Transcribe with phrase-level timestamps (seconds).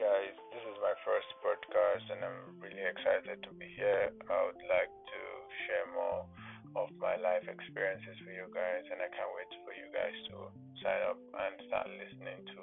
[0.00, 4.08] Guys, this is my first podcast, and I'm really excited to be here.
[4.32, 5.20] I would like to
[5.68, 6.24] share more
[6.72, 10.48] of my life experiences with you guys, and I can't wait for you guys to
[10.80, 12.60] sign up and start listening to.